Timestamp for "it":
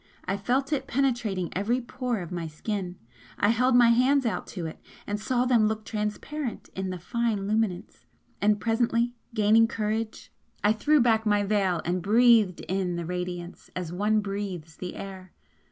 0.73-0.87, 4.65-4.79